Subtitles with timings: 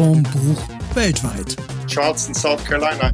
[0.00, 0.62] vorm Buch
[0.94, 1.56] weltweit.
[1.86, 3.12] Charleston, South Carolina.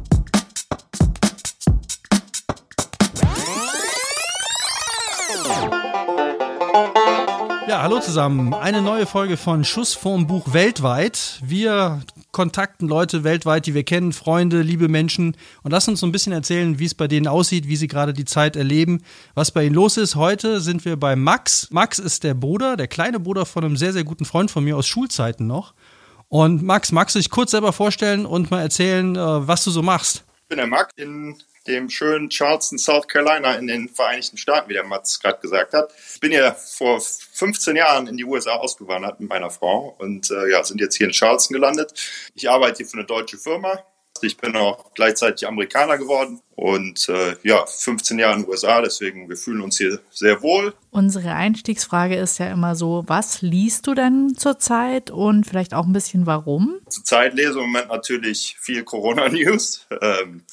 [7.67, 8.53] Ja, hallo zusammen.
[8.53, 11.41] Eine neue Folge von Schuss vorm Buch weltweit.
[11.43, 11.99] Wir
[12.31, 16.31] kontakten Leute weltweit, die wir kennen, Freunde, liebe Menschen und lassen uns so ein bisschen
[16.31, 19.01] erzählen, wie es bei denen aussieht, wie sie gerade die Zeit erleben,
[19.33, 20.15] was bei ihnen los ist.
[20.15, 21.67] Heute sind wir bei Max.
[21.69, 24.77] Max ist der Bruder, der kleine Bruder von einem sehr, sehr guten Freund von mir
[24.77, 25.73] aus Schulzeiten noch.
[26.29, 29.81] Und Max, magst du dich kurz selber vorstellen und mal erzählen, äh, was du so
[29.81, 30.23] machst?
[30.43, 34.73] Ich bin der Max in dem schönen Charleston, South Carolina in den Vereinigten Staaten, wie
[34.73, 35.91] der Mats gerade gesagt hat.
[36.13, 40.49] Ich bin ja vor 15 Jahren in die USA ausgewandert mit meiner Frau und äh,
[40.49, 41.93] ja, sind jetzt hier in Charleston gelandet.
[42.35, 43.83] Ich arbeite hier für eine deutsche Firma.
[44.23, 49.29] Ich bin auch gleichzeitig Amerikaner geworden und äh, ja, 15 Jahre in den USA, deswegen
[49.29, 50.73] wir fühlen uns hier sehr wohl.
[50.91, 55.93] Unsere Einstiegsfrage ist ja immer so, was liest du denn zurzeit und vielleicht auch ein
[55.93, 56.79] bisschen warum?
[56.89, 59.87] Zurzeit lese ich im Moment natürlich viel Corona-News.
[59.99, 60.43] Ähm,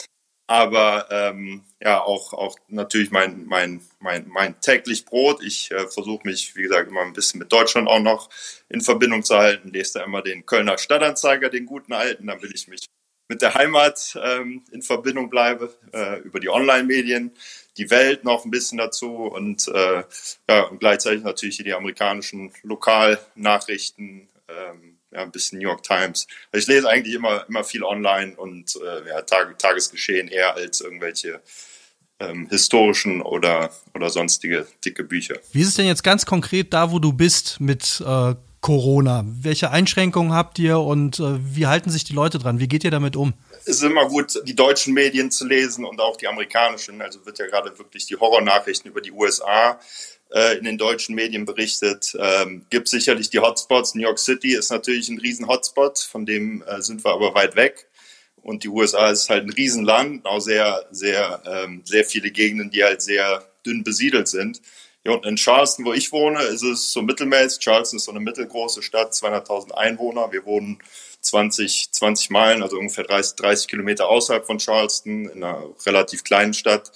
[0.46, 5.42] aber ähm, ja auch auch natürlich mein mein mein mein täglich Brot.
[5.42, 8.28] Ich äh, versuche mich wie gesagt immer ein bisschen mit Deutschland auch noch
[8.68, 9.70] in Verbindung zu halten.
[9.70, 12.86] Lese da immer den Kölner Stadtanzeiger, den guten alten, damit ich mich
[13.34, 17.32] mit der Heimat ähm, in Verbindung bleibe äh, über die Online-Medien,
[17.76, 20.04] die Welt noch ein bisschen dazu und äh,
[20.48, 24.28] ja und gleichzeitig natürlich die amerikanischen Lokalnachrichten.
[24.48, 26.26] Ähm, ja, ein bisschen New York Times.
[26.50, 30.80] Also ich lese eigentlich immer, immer viel online und äh, ja, Tag, Tagesgeschehen eher als
[30.80, 31.40] irgendwelche
[32.18, 35.36] ähm, historischen oder, oder sonstige dicke Bücher.
[35.52, 38.34] Wie ist es denn jetzt ganz konkret da, wo du bist mit äh,
[38.64, 39.26] Corona?
[39.42, 42.60] Welche Einschränkungen habt ihr und äh, wie halten sich die Leute dran?
[42.60, 43.34] Wie geht ihr damit um?
[43.60, 47.02] Es ist immer gut, die deutschen Medien zu lesen und auch die amerikanischen.
[47.02, 49.78] Also wird ja gerade wirklich die Horrornachrichten über die USA
[50.32, 52.16] äh, in den deutschen Medien berichtet.
[52.18, 53.94] Ähm, gibt sicherlich die Hotspots.
[53.96, 57.56] New York City ist natürlich ein riesen Hotspot, von dem äh, sind wir aber weit
[57.56, 57.86] weg.
[58.42, 62.82] Und die USA ist halt ein Riesenland, auch sehr, sehr, ähm, sehr viele Gegenden, die
[62.82, 64.62] halt sehr dünn besiedelt sind.
[65.04, 67.62] Hier unten in Charleston, wo ich wohne, ist es so mittelmäßig.
[67.62, 70.32] Charleston ist so eine mittelgroße Stadt, 200.000 Einwohner.
[70.32, 70.78] Wir wohnen
[71.20, 76.54] 20, 20 Meilen, also ungefähr 30, 30 Kilometer außerhalb von Charleston, in einer relativ kleinen
[76.54, 76.90] Stadt.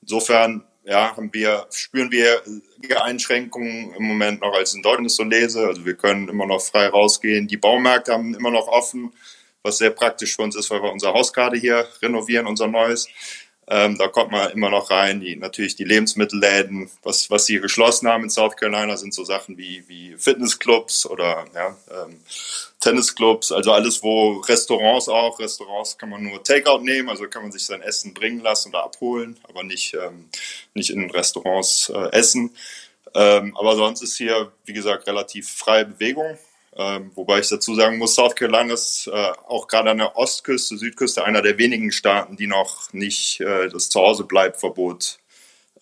[0.00, 2.42] Insofern ja, haben wir, spüren wir
[3.02, 5.66] Einschränkungen im Moment noch, als in Deutschland so lese.
[5.66, 7.46] Also wir können immer noch frei rausgehen.
[7.46, 9.12] Die Baumärkte haben immer noch offen,
[9.62, 13.06] was sehr praktisch für uns ist, weil wir unser Haus gerade hier renovieren, unser neues.
[13.68, 15.20] Ähm, da kommt man immer noch rein.
[15.20, 19.56] Die, natürlich die Lebensmittelläden, was, was sie geschlossen haben in South Carolina, sind so Sachen
[19.58, 22.20] wie, wie Fitnessclubs oder ja, ähm,
[22.80, 27.52] Tennisclubs, also alles, wo Restaurants auch, Restaurants kann man nur Takeout nehmen, also kann man
[27.52, 30.28] sich sein Essen bringen lassen oder abholen, aber nicht, ähm,
[30.74, 32.54] nicht in Restaurants äh, essen.
[33.14, 36.38] Ähm, aber sonst ist hier, wie gesagt, relativ freie Bewegung.
[36.80, 40.78] Ähm, wobei ich dazu sagen muss, South Carolina ist äh, auch gerade an der Ostküste,
[40.78, 45.18] Südküste einer der wenigen Staaten, die noch nicht äh, das Zuhausebleibverbot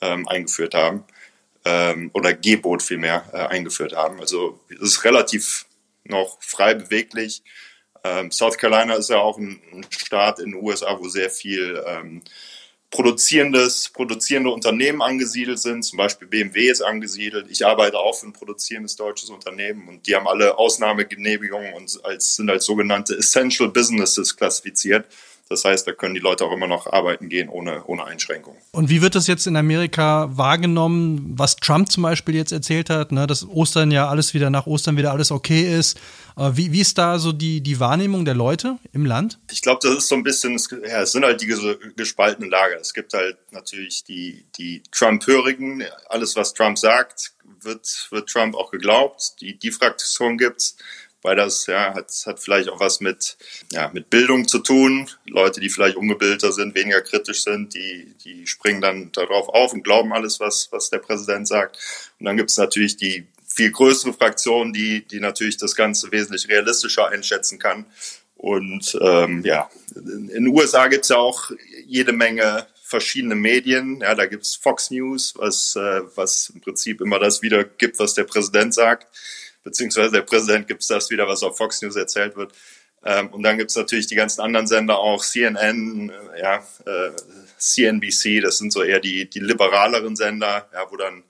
[0.01, 1.05] ähm, eingeführt haben.
[1.65, 4.19] Ähm, oder Gebot vielmehr äh, eingeführt haben.
[4.19, 5.67] Also es ist relativ
[6.03, 7.45] noch frei beweglich.
[8.03, 11.81] Ähm, South Carolina ist ja auch ein, ein, Staat in den USA, wo sehr viel
[11.87, 12.23] ähm,
[12.91, 15.83] produzierendes, produzierende Unternehmen angesiedelt sind.
[15.83, 17.47] Zum Beispiel BMW ist angesiedelt.
[17.51, 22.37] Ich arbeite auch für ein produzierendes deutsches Unternehmen und die haben alle Ausnahmegenehmigungen und als,
[22.37, 25.07] sind als sogenannte Essential Businesses klassifiziert.
[25.49, 28.61] Das heißt, da können die Leute auch immer noch arbeiten gehen ohne, ohne Einschränkungen.
[28.73, 33.13] Und wie wird das jetzt in Amerika wahrgenommen, was Trump zum Beispiel jetzt erzählt hat,
[33.13, 35.99] ne, dass Ostern ja alles wieder nach Ostern wieder alles okay ist?
[36.37, 39.39] Äh, wie, wie ist da so die, die Wahrnehmung der Leute im Land?
[39.51, 41.47] Ich glaube, das ist so ein bisschen, ja, es sind halt die
[41.97, 42.79] gespaltenen Lager.
[42.81, 45.85] Es gibt halt natürlich die, die Trump-Hörigen.
[46.09, 47.33] Alles, was Trump sagt,
[47.63, 49.41] wird, wird Trump auch geglaubt.
[49.41, 50.77] Die, die Fraktion gibt's
[51.23, 53.37] weil das ja hat, hat vielleicht auch was mit,
[53.73, 55.09] ja, mit Bildung zu tun.
[55.27, 59.83] Leute, die vielleicht ungebildeter sind, weniger kritisch sind, die, die springen dann darauf auf und
[59.83, 61.79] glauben alles, was, was der Präsident sagt.
[62.19, 66.49] Und dann gibt es natürlich die viel größere Fraktion, die, die natürlich das Ganze wesentlich
[66.49, 67.87] realistischer einschätzen kann.
[68.37, 71.51] Und ähm, ja, in den USA gibt es ja auch
[71.85, 74.01] jede Menge verschiedene Medien.
[74.01, 78.25] Ja, da gibt's Fox News, was, äh, was im Prinzip immer das wiedergibt, was der
[78.25, 79.09] Präsident sagt
[79.69, 82.53] beziehungsweise der Präsident gibt es das wieder, was auf Fox News erzählt wird.
[83.05, 86.57] Ähm, und dann gibt es natürlich die ganzen anderen Sender auch, CNN, äh, ja,
[86.87, 87.11] äh,
[87.59, 91.23] CNBC, das sind so eher die, die liberaleren Sender, ja, wo dann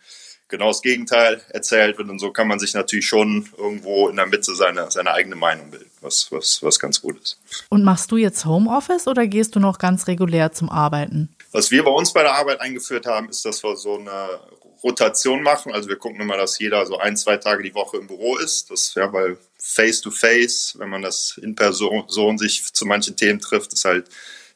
[0.48, 2.08] genau das Gegenteil erzählt wird.
[2.08, 5.70] Und so kann man sich natürlich schon irgendwo in der Mitte seine, seine eigene Meinung
[5.70, 7.38] bilden, was, was, was ganz gut ist.
[7.68, 11.28] Und machst du jetzt Homeoffice oder gehst du noch ganz regulär zum Arbeiten?
[11.50, 14.40] Was wir bei uns bei der Arbeit eingeführt haben, ist, dass wir so eine
[14.82, 15.72] Rotation machen.
[15.72, 18.70] Also wir gucken immer, dass jeder so ein, zwei Tage die Woche im Büro ist.
[18.70, 22.06] Das ja, weil face to face, wenn man das in Person
[22.38, 24.08] sich zu manchen Themen trifft, ist halt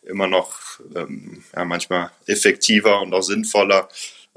[0.04, 3.88] immer noch ähm, ja, manchmal effektiver und auch sinnvoller.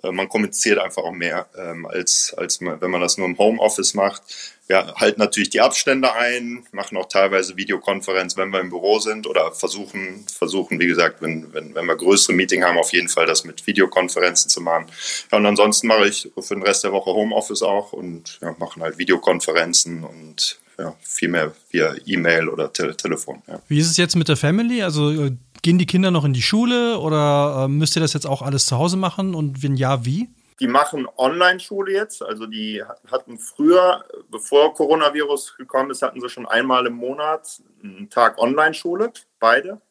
[0.05, 3.37] Äh, man kommuniziert einfach auch mehr, ähm, als, als man, wenn man das nur im
[3.37, 4.23] Homeoffice macht.
[4.67, 9.27] Wir halten natürlich die Abstände ein, machen auch teilweise Videokonferenz, wenn wir im Büro sind
[9.27, 13.27] oder versuchen, versuchen, wie gesagt, wenn, wenn, wenn wir größere Meeting haben, auf jeden Fall
[13.27, 14.87] das mit Videokonferenzen zu machen.
[15.31, 18.81] Ja, und ansonsten mache ich für den Rest der Woche Homeoffice auch und ja, machen
[18.81, 23.41] halt Videokonferenzen und ja, viel mehr via E-Mail oder Te Telefon.
[23.47, 23.61] Ja.
[23.67, 24.81] Wie ist es jetzt mit der Family?
[24.81, 25.31] Also äh,
[25.65, 28.67] gehen die Kinder noch in die Schule oder äh, müsst ihr das jetzt auch alles
[28.67, 30.29] zu Hause machen und wenn ja, wie?
[30.59, 32.21] Die machen Online-Schule jetzt.
[32.21, 38.11] Also die hatten früher, bevor Coronavirus gekommen ist, hatten sie schon einmal im Monat einen
[38.11, 39.81] Tag Online-Schule, beide.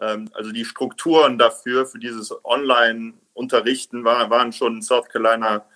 [0.00, 5.66] Ähm, also die Strukturen dafür, für dieses Online-Unterrichten waren schon in South Carolina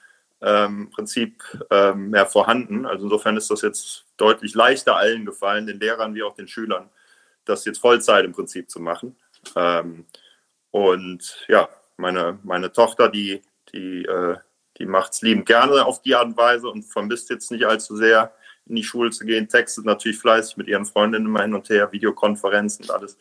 [0.40, 2.86] ähm, Prinzip ähm, mehr vorhanden.
[2.86, 6.88] Also insofern ist das jetzt deutlich leichter allen gefallen, den Lehrern wie auch den Schülern,
[7.48, 9.16] das jetzt Vollzeit im Prinzip zu machen.
[9.56, 10.06] Ähm,
[10.70, 13.42] und ja, meine, meine Tochter, die
[13.72, 14.36] die, äh,
[14.78, 17.96] die macht es liebend gerne auf die Art und Weise und vermisst jetzt nicht allzu
[17.96, 18.32] sehr,
[18.66, 19.48] in die Schule zu gehen.
[19.48, 23.16] Textet natürlich fleißig mit ihren Freundinnen immer hin und her, Videokonferenzen und alles.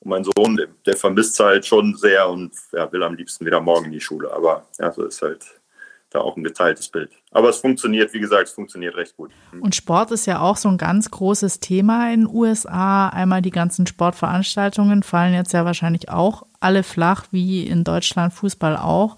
[0.00, 3.46] Und mein Sohn, der, der vermisst es halt schon sehr und ja, will am liebsten
[3.46, 4.32] wieder morgen in die Schule.
[4.32, 5.44] Aber ja, so ist halt
[6.16, 7.10] da auch ein geteiltes Bild.
[7.30, 9.30] Aber es funktioniert, wie gesagt, es funktioniert recht gut.
[9.60, 13.08] Und Sport ist ja auch so ein ganz großes Thema in den USA.
[13.08, 18.76] Einmal die ganzen Sportveranstaltungen fallen jetzt ja wahrscheinlich auch alle flach, wie in Deutschland Fußball
[18.76, 19.16] auch.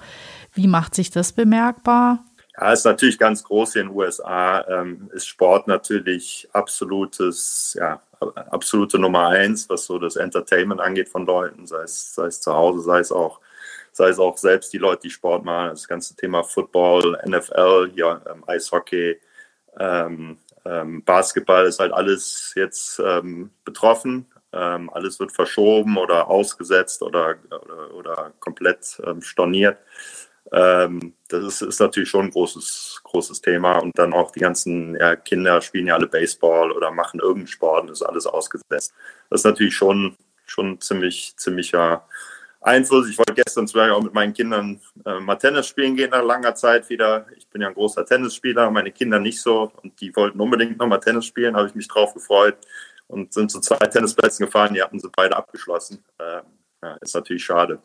[0.53, 2.25] Wie macht sich das bemerkbar?
[2.61, 4.67] Ja, ist natürlich ganz groß hier in den USA.
[4.69, 8.01] Ähm, ist Sport natürlich absolutes, ja,
[8.51, 12.53] absolute Nummer eins, was so das Entertainment angeht von Leuten, sei es, sei es zu
[12.53, 13.41] Hause, sei es auch,
[13.99, 15.71] sei es auch selbst die Leute, die Sport machen.
[15.71, 19.21] Das ganze Thema Football, NFL, ja, ähm, Eishockey,
[19.79, 24.27] ähm, ähm, Basketball ist halt alles jetzt ähm, betroffen.
[24.53, 29.79] Ähm, alles wird verschoben oder ausgesetzt oder, oder, oder komplett storniert.
[30.53, 33.79] Ähm, das ist, ist, natürlich schon ein großes, großes Thema.
[33.79, 37.83] Und dann auch die ganzen ja, Kinder spielen ja alle Baseball oder machen irgendeinen Sport
[37.83, 38.95] und ist alles ausgesetzt.
[39.29, 40.17] Das ist natürlich schon,
[40.47, 42.07] schon ziemlich, ziemlicher
[42.61, 43.09] Einfluss.
[43.09, 46.25] Ich wollte gestern zum Beispiel auch mit meinen Kindern äh, mal Tennis spielen gehen nach
[46.25, 47.27] langer Zeit wieder.
[47.37, 51.01] Ich bin ja ein großer Tennisspieler, meine Kinder nicht so und die wollten unbedingt nochmal
[51.01, 52.57] Tennis spielen, habe ich mich drauf gefreut
[53.07, 56.05] und sind zu zwei Tennisplätzen gefahren, die hatten sie beide abgeschlossen.
[56.19, 56.43] Äh,
[56.83, 57.79] ja, ist natürlich schade.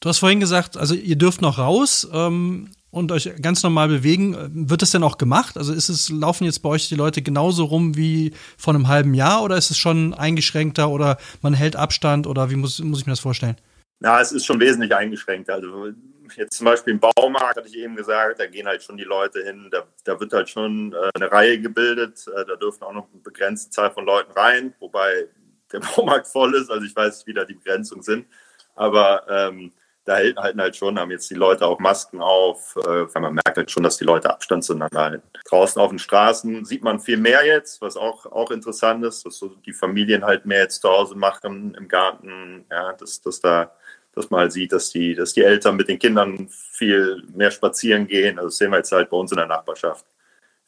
[0.00, 4.68] Du hast vorhin gesagt, also ihr dürft noch raus ähm, und euch ganz normal bewegen.
[4.68, 5.56] Wird das denn auch gemacht?
[5.56, 9.14] Also ist es, laufen jetzt bei euch die Leute genauso rum wie vor einem halben
[9.14, 13.06] Jahr oder ist es schon eingeschränkter oder man hält Abstand oder wie muss, muss ich
[13.06, 13.56] mir das vorstellen?
[14.02, 15.48] Ja, es ist schon wesentlich eingeschränkt.
[15.48, 15.92] Also
[16.36, 19.42] jetzt zum Beispiel im Baumarkt, hatte ich eben gesagt, da gehen halt schon die Leute
[19.44, 23.08] hin, da, da wird halt schon äh, eine Reihe gebildet, äh, da dürfen auch noch
[23.12, 25.28] eine begrenzte Zahl von Leuten rein, wobei
[25.70, 28.26] der Baumarkt voll ist, also ich weiß wie da die Begrenzungen sind.
[28.74, 29.72] Aber ähm,
[30.04, 33.56] da halten halt schon, haben jetzt die Leute auch Masken auf, äh, weil man merkt
[33.56, 35.28] halt schon, dass die Leute Abstand zueinander halten.
[35.48, 39.38] Draußen auf den Straßen sieht man viel mehr jetzt, was auch, auch interessant ist, dass
[39.38, 43.72] so die Familien halt mehr jetzt zu Hause machen im Garten, ja, dass, dass da,
[44.14, 48.06] dass man halt sieht, dass die, dass die Eltern mit den Kindern viel mehr spazieren
[48.08, 48.38] gehen.
[48.38, 50.04] Also das sehen wir jetzt halt bei uns in der Nachbarschaft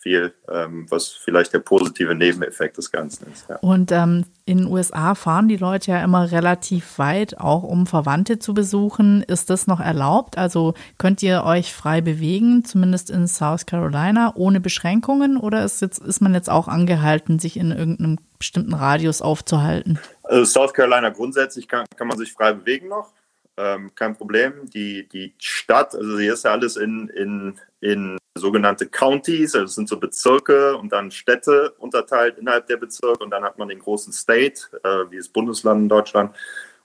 [0.05, 3.49] viel, ähm, was vielleicht der positive Nebeneffekt des Ganzen ist.
[3.49, 3.57] Ja.
[3.57, 8.39] Und ähm, in den USA fahren die Leute ja immer relativ weit, auch um Verwandte
[8.39, 9.23] zu besuchen.
[9.23, 10.37] Ist das noch erlaubt?
[10.37, 15.39] Also könnt ihr euch frei bewegen, zumindest in South Carolina, ohne Beschränkungen?
[15.39, 19.99] Oder ist, jetzt, ist man jetzt auch angehalten, sich in irgendeinem bestimmten Radius aufzuhalten?
[20.23, 23.15] Also South Carolina grundsätzlich kann, kann man sich frei bewegen noch.
[23.57, 24.69] Ähm, kein Problem.
[24.75, 29.75] Die, die Stadt, also hier ist ja alles in, in, in sogenannte Counties, also das
[29.75, 33.79] sind so Bezirke und dann Städte unterteilt innerhalb der Bezirke und dann hat man den
[33.79, 36.35] großen State, äh, wie das Bundesland in Deutschland.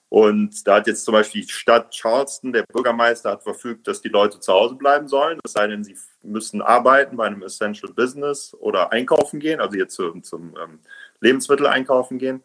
[0.10, 4.10] Und da hat jetzt zum Beispiel die Stadt Charleston, der Bürgermeister hat verfügt, dass die
[4.10, 8.56] Leute zu Hause bleiben sollen, es sei denn, sie müssen arbeiten bei einem Essential Business
[8.60, 10.80] oder einkaufen gehen, also jetzt zum, zum ähm,
[11.20, 12.44] Lebensmittel einkaufen gehen.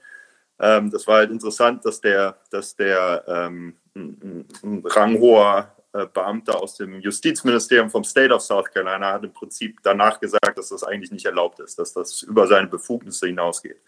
[0.60, 5.73] Ähm, das war halt interessant, dass der, dass der ähm, ein, ein ranghoher äh,
[6.12, 10.70] Beamter aus dem Justizministerium vom State of South Carolina hat im Prinzip danach gesagt, dass
[10.70, 13.80] das eigentlich nicht erlaubt ist, dass das über seine Befugnisse hinausgeht.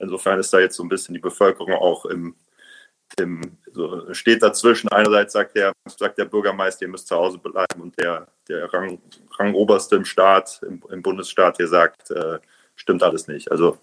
[0.00, 2.34] Insofern ist da jetzt so ein bisschen die Bevölkerung auch im,
[3.16, 4.88] im so steht dazwischen.
[4.88, 9.00] Einerseits sagt der, sagt der Bürgermeister, ihr müsst zu Hause bleiben und der, der Rang,
[9.38, 12.40] Rangoberste im Staat, im, im Bundesstaat, der sagt, äh,
[12.74, 13.52] stimmt alles nicht.
[13.52, 13.78] Also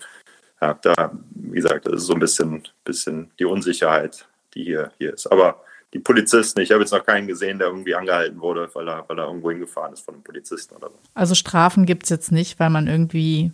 [0.62, 5.13] ja, da, wie gesagt, das ist so ein bisschen, bisschen die Unsicherheit, die hier, hier
[5.13, 5.27] ist.
[5.27, 6.60] Aber die Polizisten.
[6.62, 9.50] Ich habe jetzt noch keinen gesehen, der irgendwie angehalten wurde, weil er, weil er irgendwo
[9.50, 11.00] hingefahren ist von einem Polizisten oder so.
[11.13, 13.51] Also Strafen gibt es jetzt nicht, weil man irgendwie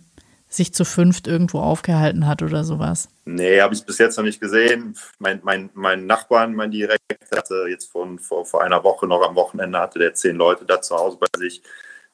[0.48, 3.08] sich zu fünft irgendwo aufgehalten hat oder sowas.
[3.24, 4.96] Nee, habe ich bis jetzt noch nicht gesehen.
[5.18, 7.02] Mein, mein, mein Nachbarn, mein Direkt,
[7.34, 10.80] hatte jetzt von, vor, vor einer Woche noch am Wochenende hatte der zehn Leute da
[10.80, 11.62] zu Hause bei sich.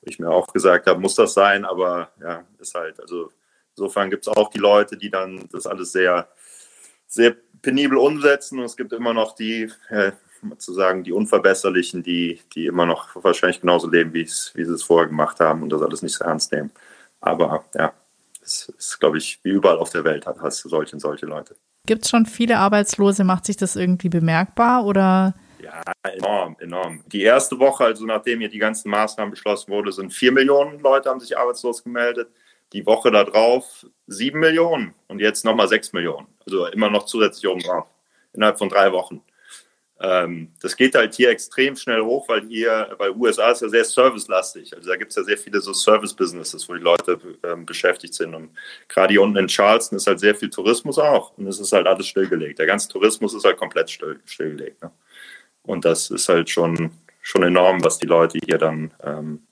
[0.00, 3.30] Wo ich mir auch gesagt habe, muss das sein, aber ja, ist halt, also
[3.76, 6.28] insofern gibt es auch die Leute, die dann das alles sehr,
[7.06, 10.12] sehr penibel umsetzen und es gibt immer noch die, äh,
[10.58, 14.82] zu sagen, die Unverbesserlichen, die, die immer noch wahrscheinlich genauso leben, wie, wie sie es
[14.82, 16.72] vorher gemacht haben und das alles nicht so ernst nehmen.
[17.20, 17.92] Aber ja,
[18.42, 21.54] es ist, glaube ich, wie überall auf der Welt hast du solche und solche Leute.
[21.86, 23.24] Gibt es schon viele Arbeitslose?
[23.24, 25.34] Macht sich das irgendwie bemerkbar oder?
[25.60, 27.04] Ja, enorm, enorm.
[27.06, 31.08] Die erste Woche, also nachdem hier die ganzen Maßnahmen beschlossen wurden, sind vier Millionen Leute
[31.08, 32.28] haben sich arbeitslos gemeldet.
[32.72, 36.26] Die Woche darauf sieben Millionen und jetzt nochmal sechs Millionen.
[36.44, 37.86] Also immer noch zusätzlich oben drauf.
[38.32, 39.22] Innerhalb von drei Wochen.
[40.02, 43.84] Ähm, das geht halt hier extrem schnell hoch, weil hier, weil USA ist ja sehr
[43.84, 44.74] servicelastig.
[44.74, 48.34] Also da gibt es ja sehr viele so Service-Businesses, wo die Leute ähm, beschäftigt sind.
[48.34, 48.50] Und
[48.88, 51.38] gerade hier unten in Charleston ist halt sehr viel Tourismus auch.
[51.38, 52.58] Und es ist halt alles stillgelegt.
[52.58, 54.82] Der ganze Tourismus ist halt komplett still, stillgelegt.
[54.82, 54.90] Ne?
[55.62, 56.90] Und das ist halt schon,
[57.20, 59.46] schon enorm, was die Leute hier dann ähm,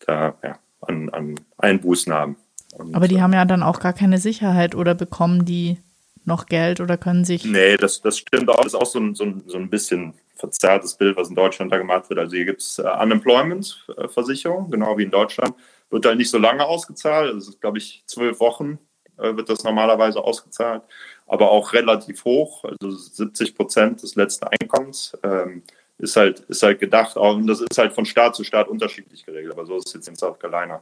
[0.00, 2.36] da ja, an, an Einbußen haben.
[2.72, 5.78] Und, Aber die äh, haben ja dann auch gar keine Sicherheit oder bekommen die
[6.24, 7.44] noch Geld oder können sich.
[7.44, 8.56] Nee, das, das stimmt auch.
[8.56, 11.72] Das ist auch so ein, so, ein, so ein bisschen verzerrtes Bild, was in Deutschland
[11.72, 12.18] da gemacht wird.
[12.18, 15.54] Also hier gibt es äh, Unemployment-Versicherung, genau wie in Deutschland.
[15.90, 17.34] Wird halt nicht so lange ausgezahlt.
[17.34, 18.78] Das ist, glaube ich, zwölf Wochen
[19.20, 20.82] äh, wird das normalerweise ausgezahlt,
[21.26, 25.16] aber auch relativ hoch, also 70 Prozent des letzten Einkommens.
[25.22, 25.62] Ähm,
[25.98, 29.52] ist halt, ist halt gedacht, und das ist halt von Staat zu Staat unterschiedlich geregelt,
[29.52, 30.80] aber so ist es jetzt in South Carolina.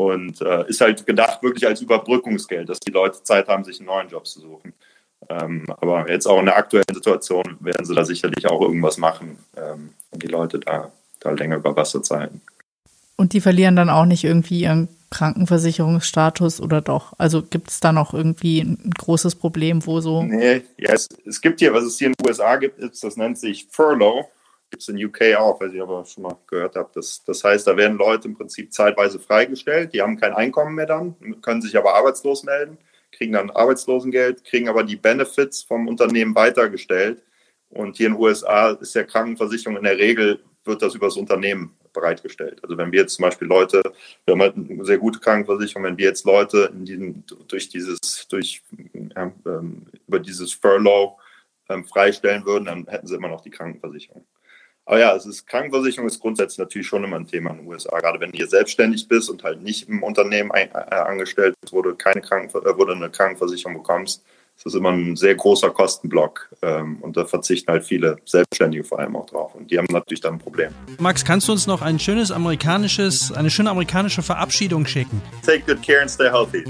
[0.00, 3.88] Und äh, ist halt gedacht wirklich als Überbrückungsgeld, dass die Leute Zeit haben, sich einen
[3.88, 4.72] neuen Job zu suchen.
[5.28, 9.36] Ähm, aber jetzt auch in der aktuellen Situation werden sie da sicherlich auch irgendwas machen,
[9.58, 10.90] ähm, um die Leute da,
[11.20, 12.40] da länger über Wasser zu halten.
[13.16, 17.12] Und die verlieren dann auch nicht irgendwie ihren Krankenversicherungsstatus oder doch?
[17.18, 20.22] Also gibt es da noch irgendwie ein großes Problem, wo so.
[20.22, 23.18] Nee, ja, es, es gibt hier, was es hier in den USA gibt, ist, das
[23.18, 24.24] nennt sich Furlough
[24.70, 26.90] gibt es in UK auch, weiß ich aber schon mal gehört habe.
[26.94, 30.86] Das, das heißt, da werden Leute im Prinzip zeitweise freigestellt, die haben kein Einkommen mehr
[30.86, 32.78] dann, können sich aber arbeitslos melden,
[33.12, 37.22] kriegen dann Arbeitslosengeld, kriegen aber die Benefits vom Unternehmen weitergestellt.
[37.68, 41.16] Und hier in den USA ist ja Krankenversicherung in der Regel, wird das über das
[41.16, 42.62] Unternehmen bereitgestellt.
[42.62, 43.82] Also wenn wir jetzt zum Beispiel Leute,
[44.24, 47.98] wir haben halt eine sehr gute Krankenversicherung, wenn wir jetzt Leute in diesem, durch dieses,
[48.28, 48.62] durch,
[49.16, 51.16] ja, ähm, über dieses Furlough
[51.68, 54.24] ähm, freistellen würden, dann hätten sie immer noch die Krankenversicherung.
[54.90, 57.96] Aber ja, es ist Krankenversicherung ist grundsätzlich natürlich schon immer ein Thema in den USA.
[58.00, 61.94] Gerade wenn du hier selbstständig bist und halt nicht im Unternehmen ein, äh, angestellt wurde,
[61.94, 64.24] keine Kranken, äh, wurde eine Krankenversicherung bekommst,
[64.56, 66.48] ist das immer ein sehr großer Kostenblock.
[66.62, 69.54] Ähm, und da verzichten halt viele Selbstständige vor allem auch drauf.
[69.54, 70.72] Und die haben natürlich dann ein Problem.
[70.98, 75.22] Max, kannst du uns noch ein schönes amerikanisches, eine schöne amerikanische Verabschiedung schicken?
[75.46, 76.64] Take good care and stay healthy.